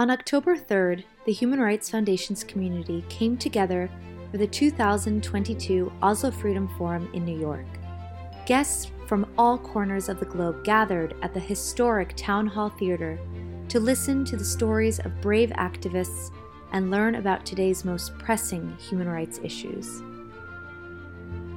[0.00, 3.90] On October 3rd, the Human Rights Foundation's community came together
[4.30, 7.66] for the 2022 Oslo Freedom Forum in New York.
[8.46, 13.18] Guests from all corners of the globe gathered at the historic Town Hall Theater
[13.68, 16.30] to listen to the stories of brave activists
[16.72, 20.02] and learn about today's most pressing human rights issues.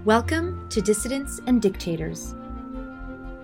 [0.04, 2.36] Welcome to Dissidents and Dictators,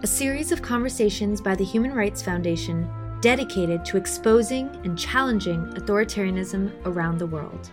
[0.04, 2.86] a series of conversations by the Human Rights Foundation
[3.21, 7.69] dedicated to exposing and challenging authoritarianism around the world.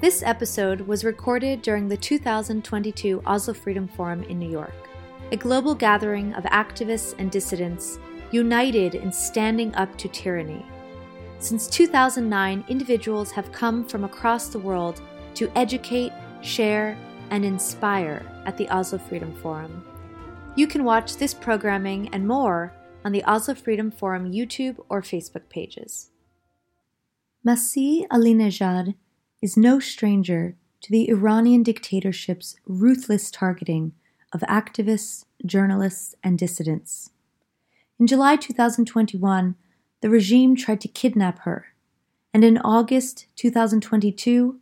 [0.00, 4.88] This episode was recorded during the 2022 Oslo Freedom Forum in New York,
[5.32, 7.98] a global gathering of activists and dissidents
[8.30, 10.64] united in standing up to tyranny.
[11.40, 15.00] Since 2009, individuals have come from across the world
[15.34, 16.96] to educate, share,
[17.30, 19.84] and inspire at the Oslo Freedom Forum.
[20.56, 22.72] You can watch this programming and more
[23.04, 26.10] on the Oslo Freedom Forum YouTube or Facebook pages.
[27.46, 28.94] Masih Alinejad
[29.40, 33.92] is no stranger to the Iranian dictatorship's ruthless targeting
[34.32, 37.10] of activists, journalists, and dissidents.
[37.98, 39.54] In July 2021,
[40.00, 41.66] the regime tried to kidnap her,
[42.32, 44.60] and in August 2022,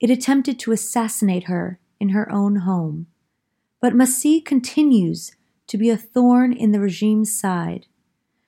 [0.00, 3.06] it attempted to assassinate her in her own home.
[3.80, 5.32] But Masih continues
[5.70, 7.86] to be a thorn in the regime's side.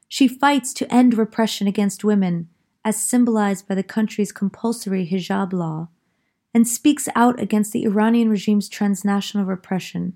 [0.08, 2.48] She fights to end repression against women,
[2.84, 5.88] as symbolized by the country's compulsory hijab law,
[6.52, 10.14] and speaks out against the Iranian regime's transnational repression,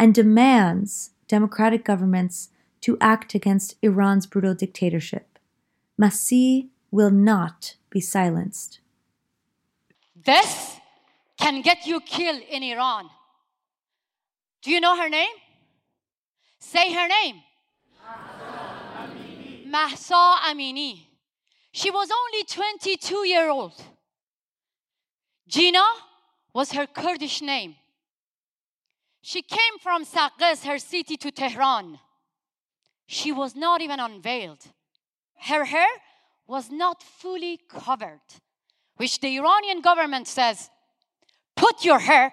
[0.00, 2.48] and demands democratic governments
[2.80, 5.38] to act against Iran's brutal dictatorship.
[5.96, 8.80] Masih will not be silenced.
[10.24, 10.74] This
[11.38, 13.10] can get you killed in Iran.
[14.62, 15.36] Do you know her name?
[16.72, 17.42] Say her name.
[19.66, 21.06] Mahsa Amini.
[21.70, 23.80] She was only 22 year old.
[25.46, 25.84] Gina
[26.52, 27.76] was her Kurdish name.
[29.22, 32.00] She came from Saqqez, her city, to Tehran.
[33.06, 34.64] She was not even unveiled.
[35.42, 35.92] Her hair
[36.48, 38.26] was not fully covered,
[38.96, 40.68] which the Iranian government says
[41.54, 42.32] put your hair,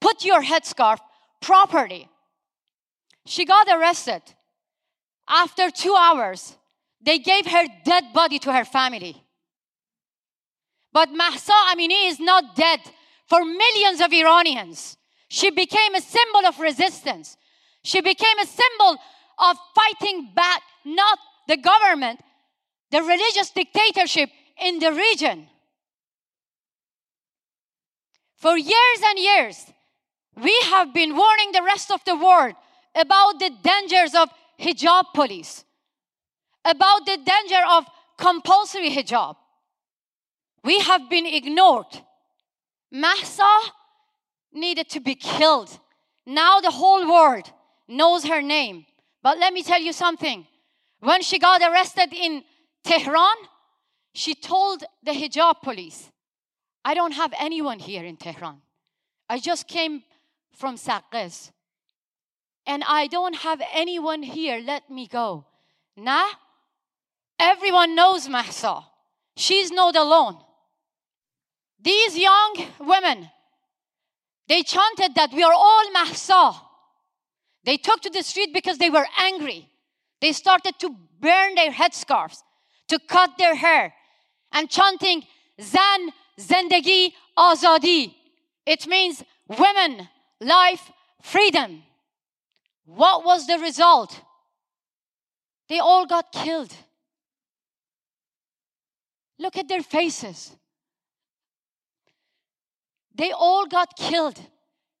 [0.00, 0.98] put your headscarf
[1.40, 2.08] properly.
[3.30, 4.22] She got arrested.
[5.28, 6.56] After two hours,
[7.00, 9.22] they gave her dead body to her family.
[10.92, 12.80] But Mahsa Amini is not dead
[13.28, 14.96] for millions of Iranians.
[15.28, 17.36] She became a symbol of resistance.
[17.84, 18.96] She became a symbol
[19.38, 22.18] of fighting back, not the government,
[22.90, 24.30] the religious dictatorship
[24.60, 25.46] in the region.
[28.34, 29.66] For years and years,
[30.34, 32.56] we have been warning the rest of the world
[32.94, 34.28] about the dangers of
[34.58, 35.64] hijab police,
[36.64, 37.84] about the danger of
[38.18, 39.36] compulsory hijab.
[40.62, 42.02] We have been ignored.
[42.92, 43.60] Mahsa
[44.52, 45.78] needed to be killed.
[46.26, 47.50] Now the whole world
[47.88, 48.86] knows her name.
[49.22, 50.46] But let me tell you something.
[51.00, 52.42] When she got arrested in
[52.84, 53.36] Tehran,
[54.12, 56.10] she told the hijab police,
[56.84, 58.60] I don't have anyone here in Tehran.
[59.28, 60.02] I just came
[60.54, 61.52] from Saqqez.
[62.66, 64.60] And I don't have anyone here.
[64.64, 65.46] Let me go.
[65.96, 66.28] Nah,
[67.38, 68.80] everyone knows Mahsa.
[69.36, 70.38] She's not alone.
[71.82, 73.30] These young women,
[74.48, 76.52] they chanted that we are all Mahsa.
[77.64, 79.68] They took to the street because they were angry.
[80.20, 82.42] They started to burn their headscarves,
[82.88, 83.94] to cut their hair,
[84.52, 85.24] and chanting,
[85.60, 88.14] Zan Zendegi Azadi.
[88.66, 90.08] It means women,
[90.40, 90.90] life,
[91.22, 91.82] freedom.
[92.94, 94.20] What was the result?
[95.68, 96.74] They all got killed.
[99.38, 100.56] Look at their faces.
[103.14, 104.40] They all got killed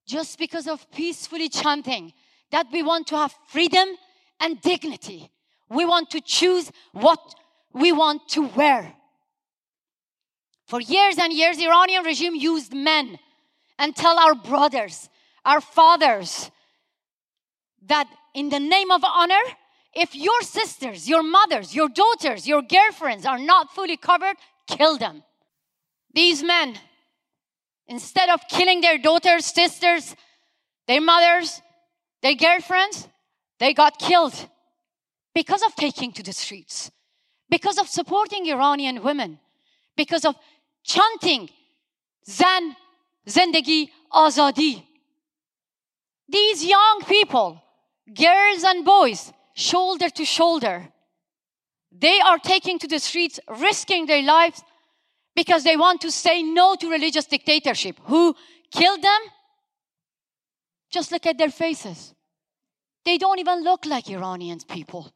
[0.06, 2.12] just because of peacefully chanting
[2.52, 3.88] that we want to have freedom
[4.38, 5.30] and dignity.
[5.68, 7.18] We want to choose what
[7.72, 8.94] we want to wear.
[10.66, 13.18] For years and years, Iranian regime used men
[13.80, 15.08] and tell our brothers,
[15.44, 16.52] our fathers,
[17.88, 19.42] that in the name of honor,
[19.94, 24.36] if your sisters, your mothers, your daughters, your girlfriends are not fully covered,
[24.66, 25.22] kill them.
[26.14, 26.76] These men,
[27.86, 30.14] instead of killing their daughters, sisters,
[30.86, 31.60] their mothers,
[32.22, 33.08] their girlfriends,
[33.58, 34.48] they got killed
[35.34, 36.90] because of taking to the streets,
[37.48, 39.38] because of supporting Iranian women,
[39.96, 40.34] because of
[40.84, 41.48] chanting
[42.28, 42.76] Zan,
[43.26, 44.82] Zendegi, Azadi.
[46.28, 47.62] These young people,
[48.14, 50.88] girls and boys, shoulder to shoulder,
[51.92, 54.62] They are taking to the streets, risking their lives
[55.34, 57.98] because they want to say no to religious dictatorship.
[58.04, 58.34] Who
[58.70, 59.20] killed them?
[60.90, 62.14] Just look at their faces.
[63.04, 65.12] They don't even look like Iranian people.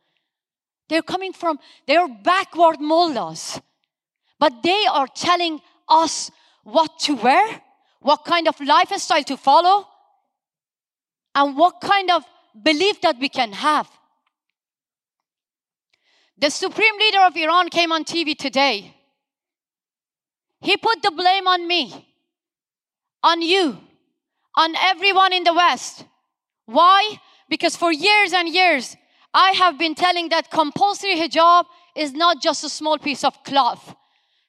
[0.89, 3.61] They're coming from, they're backward mullahs.
[4.39, 6.31] But they are telling us
[6.65, 7.63] what to wear,
[8.01, 9.87] what kind of lifestyle to follow,
[11.35, 12.25] and what kind of
[12.63, 13.89] belief that we can have.
[16.39, 18.95] The supreme leader of Iran came on TV today.
[20.61, 22.09] He put the blame on me,
[23.23, 23.79] on you,
[24.57, 26.05] on everyone in the West.
[26.67, 27.21] Why?
[27.49, 28.97] Because for years and years,
[29.33, 31.67] I have been telling that compulsory hijab
[31.97, 33.95] is not just a small piece of cloth.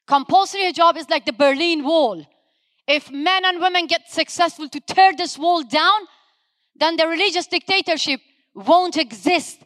[0.07, 2.25] Compulsory hijab is like the Berlin Wall.
[2.87, 6.01] If men and women get successful to tear this wall down,
[6.75, 8.19] then the religious dictatorship
[8.53, 9.59] won't exist.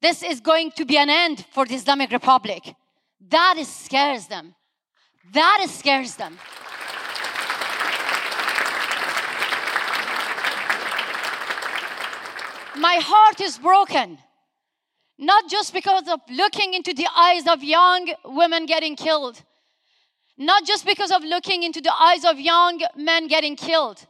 [0.00, 2.74] This is going to be an end for the Islamic Republic.
[3.28, 4.54] That scares them.
[5.32, 6.38] That scares them.
[12.78, 14.18] My heart is broken.
[15.18, 19.42] Not just because of looking into the eyes of young women getting killed,
[20.36, 24.06] not just because of looking into the eyes of young men getting killed.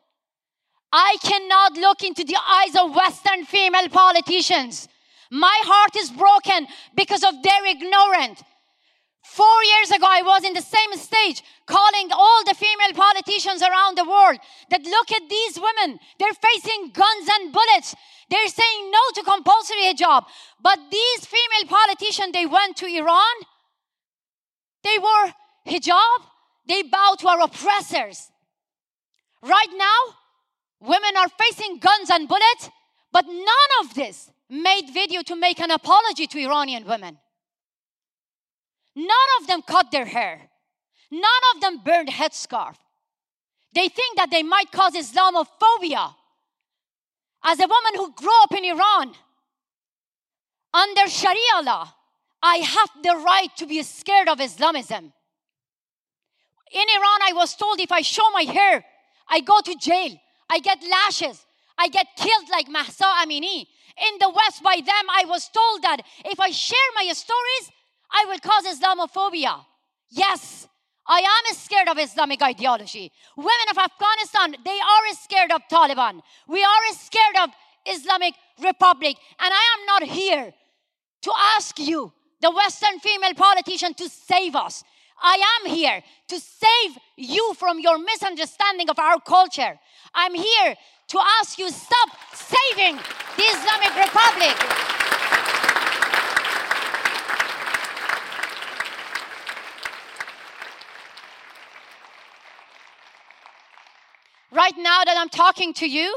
[0.93, 4.89] I cannot look into the eyes of Western female politicians.
[5.31, 8.43] My heart is broken because of their ignorance.
[9.25, 13.99] Four years ago, I was in the same stage calling all the female politicians around
[13.99, 14.39] the world
[14.71, 16.01] that look at these women.
[16.19, 17.95] They're facing guns and bullets.
[18.31, 20.25] They're saying no to compulsory hijab.
[20.63, 23.37] But these female politicians, they went to Iran.
[24.83, 25.35] They wore
[25.67, 26.21] hijab.
[26.67, 28.31] They bow to our oppressors.
[29.43, 30.01] Right now,
[30.81, 32.71] women are facing guns and bullets,
[33.13, 37.19] but none of this made video to make an apology to Iranian women.
[38.95, 40.51] None of them cut their hair.
[41.11, 42.77] None of them burned headscarf.
[43.73, 46.15] They think that they might cause Islamophobia.
[47.45, 49.15] As a woman who grew up in Iran,
[50.75, 51.93] under Sharia law,
[52.43, 55.13] I have the right to be scared of Islamism.
[56.73, 58.85] In Iran, I was told if I show my hair,
[59.29, 60.17] I go to jail,
[60.51, 61.45] I get lashes,
[61.77, 63.67] I get killed like Mahsa Amini.
[64.07, 67.73] In the West, by them, I was told that if I share my stories,
[68.13, 69.65] I will cause Islamophobia.
[70.11, 70.69] Yes,
[71.07, 73.11] I am scared of Islamic ideology.
[73.37, 76.21] Women of Afghanistan, they are scared of Taliban.
[76.47, 77.51] We are scared of
[77.87, 79.17] Islamic Republic.
[79.41, 80.53] And I am not here
[81.23, 84.85] to ask you, the Western female politician, to save us.
[85.21, 89.79] I am here to save you from your misunderstanding of our culture.
[90.15, 90.75] I'm here
[91.09, 92.97] to ask you stop saving
[93.37, 94.89] the Islamic Republic.
[104.69, 106.09] right now that I'm talking to you,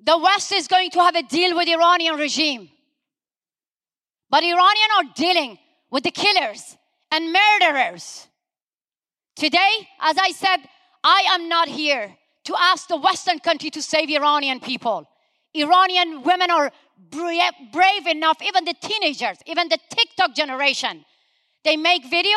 [0.00, 2.68] the West is going to have a deal with Iranian regime.
[4.28, 5.58] But Iranian are dealing
[5.90, 6.76] with the killers
[7.16, 8.28] and murderers.
[9.36, 10.58] Today, as I said,
[11.02, 12.14] I am not here
[12.44, 15.08] to ask the Western country to save Iranian people.
[15.54, 16.70] Iranian women are
[17.72, 21.06] brave enough, even the teenagers, even the TikTok generation.
[21.64, 22.36] They make video,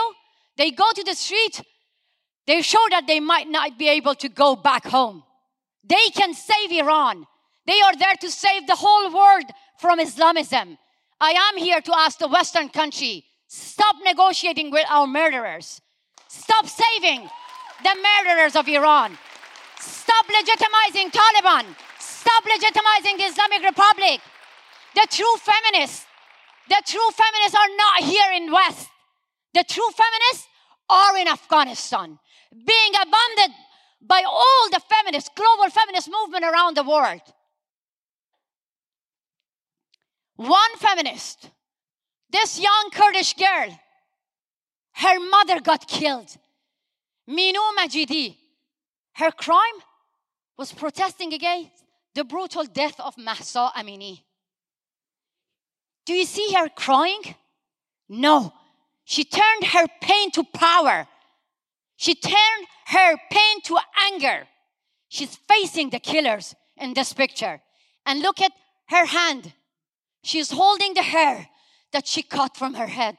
[0.57, 1.61] they go to the street,
[2.47, 5.23] they show that they might not be able to go back home.
[5.83, 7.27] They can save Iran.
[7.67, 9.45] They are there to save the whole world
[9.77, 10.77] from Islamism.
[11.19, 15.81] I am here to ask the Western country stop negotiating with our murderers.
[16.27, 17.27] Stop saving
[17.83, 19.17] the murderers of Iran.
[19.79, 21.65] Stop legitimizing Taliban.
[21.99, 24.21] Stop legitimizing the Islamic Republic.
[24.95, 26.05] The true feminists,
[26.69, 28.87] the true feminists are not here in West.
[29.53, 30.47] The true feminists
[30.89, 32.19] are in Afghanistan
[32.51, 33.55] being abandoned
[34.01, 37.21] by all the feminist, global feminist movement around the world.
[40.35, 41.49] One feminist,
[42.31, 43.79] this young Kurdish girl,
[44.93, 46.35] her mother got killed.
[47.29, 48.37] Minu Majidi,
[49.13, 49.79] her crime
[50.57, 51.71] was protesting against
[52.15, 54.21] the brutal death of Mahsa Amini.
[56.05, 57.21] Do you see her crying?
[58.07, 58.53] No.
[59.05, 61.07] She turned her pain to power
[61.99, 63.77] she turned her pain to
[64.09, 64.47] anger.
[65.09, 67.61] She's facing the killers in this picture.
[68.05, 68.53] And look at
[68.87, 69.51] her hand.
[70.23, 71.49] She's holding the hair
[71.91, 73.17] that she cut from her head.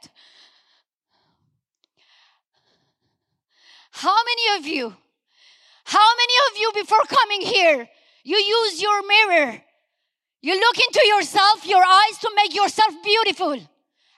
[3.91, 4.95] How many of you,
[5.85, 7.89] how many of you before coming here,
[8.23, 9.63] you use your mirror?
[10.43, 13.59] You look into yourself, your eyes to make yourself beautiful.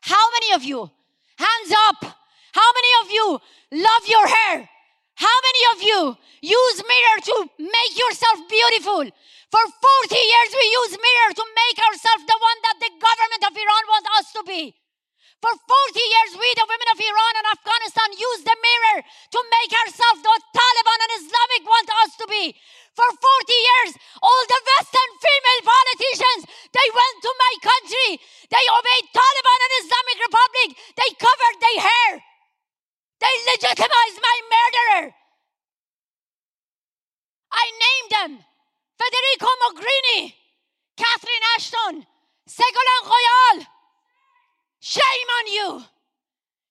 [0.02, 0.90] How many of you,
[1.36, 2.04] hands up,
[2.52, 3.40] how many of you
[3.72, 4.68] love your hair?
[5.14, 6.00] How many of you
[6.40, 9.04] use mirror to make yourself beautiful?
[9.52, 9.64] For
[10.08, 13.84] 40 years we use mirror to make ourselves the one that the government of Iran
[13.92, 14.74] wants us to be.
[15.42, 19.74] For 40 years, we, the women of Iran and Afghanistan, use the mirror to make
[19.74, 22.54] ourselves what Taliban and Islamic want us to be.
[22.94, 23.18] For 40
[23.50, 23.90] years,
[24.22, 28.10] all the Western female politicians, they went to my country.
[28.54, 30.68] They obeyed Taliban and Islamic Republic.
[30.94, 32.10] They covered their hair.
[33.18, 35.04] They legitimized my murderer.
[37.50, 38.32] I named them
[38.94, 40.38] Federica Mogherini,
[40.94, 41.94] Catherine Ashton,
[42.46, 43.66] Ségolène Royal.
[44.82, 45.68] Shame on you!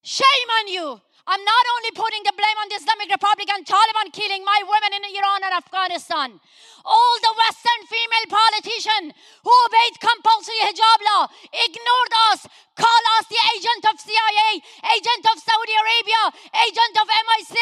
[0.04, 1.02] Shame on you!
[1.26, 4.92] I'm not only putting the blame on the Islamic Republic and Taliban killing my women
[4.96, 6.40] in Iran and Afghanistan.
[6.88, 9.12] All the Western female politicians
[9.44, 12.48] who obeyed compulsory hijab law ignored us,
[12.80, 14.50] call us the agent of CIA,
[14.96, 16.24] agent of Saudi Arabia,
[16.66, 17.60] agent of MI6,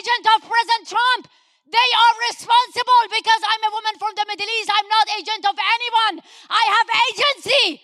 [0.00, 1.28] agent of President Trump.
[1.68, 4.70] They are responsible because I'm a woman from the Middle East.
[4.72, 6.24] I'm not agent of anyone.
[6.48, 7.82] I have agency.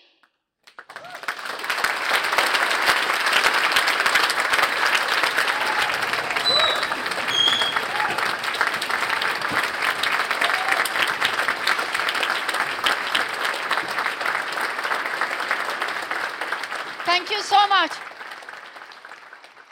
[17.05, 17.91] Thank you so much.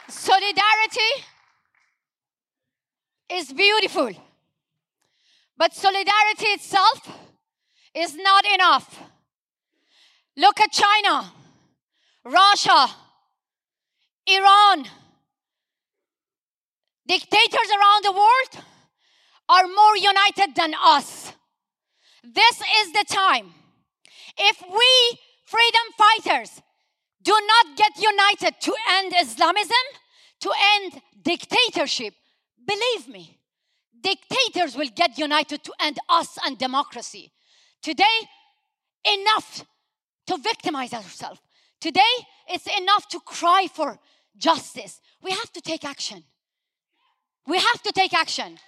[0.08, 1.10] Solidarity
[3.52, 4.10] beautiful,
[5.56, 7.08] but solidarity itself
[7.94, 9.02] is not enough.
[10.36, 11.32] Look at China,
[12.24, 12.86] Russia,
[14.26, 14.86] Iran.
[17.06, 18.64] Dictators around the world
[19.48, 21.32] are more united than us.
[22.24, 23.52] This is the time.
[24.38, 26.62] If we freedom fighters
[27.22, 29.84] do not get united to end Islamism,
[30.40, 32.14] to end dictatorship,
[32.66, 33.38] believe me,
[34.02, 37.32] dictators will get united to end us and democracy.
[37.82, 38.18] Today,
[39.04, 39.64] enough
[40.26, 41.40] to victimize ourselves.
[41.80, 42.14] Today,
[42.48, 43.98] it's enough to cry for
[44.36, 45.00] justice.
[45.22, 46.24] We have to take action.
[47.46, 48.58] We have to take action.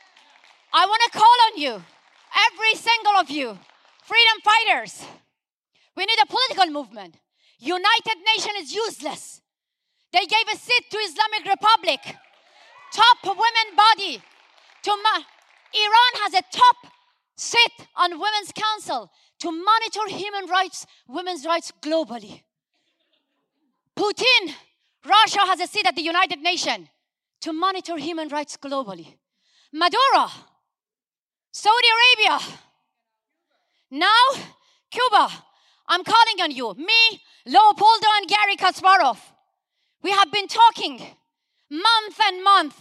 [0.73, 1.83] I want to call on you,
[2.51, 3.57] every single of you,
[4.05, 5.05] freedom fighters.
[5.97, 7.17] We need a political movement.
[7.59, 9.41] United Nations is useless.
[10.13, 12.01] They gave a seat to Islamic Republic,
[12.93, 14.23] top women body.
[14.85, 15.25] To ma-
[15.85, 16.77] Iran has a top
[17.37, 19.11] seat on Women's Council
[19.41, 22.43] to monitor human rights, women's rights globally.
[23.97, 24.53] Putin,
[25.05, 26.89] Russia has a seat at the United Nations
[27.41, 29.17] to monitor human rights globally.
[29.73, 30.31] Maduro,
[31.51, 32.39] Saudi Arabia,
[33.91, 34.25] now
[34.91, 35.29] Cuba.
[35.87, 39.19] I'm calling on you, me, Leopoldo, and Garry Kasparov.
[40.03, 40.99] We have been talking
[41.71, 42.81] month and month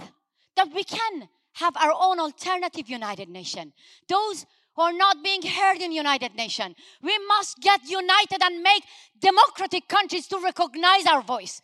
[0.55, 3.73] that we can have our own alternative United Nation.
[4.07, 4.45] Those
[4.75, 6.75] who are not being heard in United Nations.
[7.01, 8.83] We must get united and make
[9.19, 11.61] democratic countries to recognize our voice,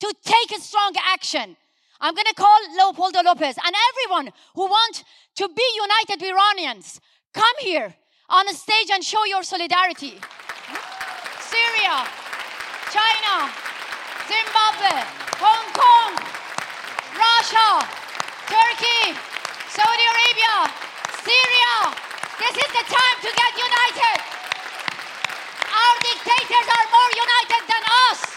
[0.00, 1.56] to take a strong action.
[2.00, 5.04] I'm going to call Leopoldo Lopez and everyone who want
[5.36, 7.00] to be united Iranians.
[7.32, 7.94] Come here
[8.28, 10.20] on a stage and show your solidarity.
[11.40, 12.06] Syria,
[12.92, 13.50] China,
[14.28, 14.92] Zimbabwe,
[15.40, 16.12] Hong Kong,
[17.16, 18.03] Russia,
[18.46, 19.16] Turkey,
[19.72, 20.68] Saudi Arabia,
[21.24, 21.74] Syria.
[22.38, 24.18] This is the time to get united.
[25.72, 28.33] Our dictators are more united than us.